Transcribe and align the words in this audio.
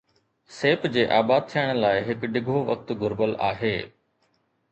سيپ 0.59 0.85
جي 0.95 1.03
آباد 1.17 1.43
ٿيڻ 1.51 1.69
لاءِ 1.83 2.01
هڪ 2.09 2.25
ڊگهو 2.37 2.63
وقت 2.71 2.93
گهربل 3.03 3.37
آهي 3.51 3.73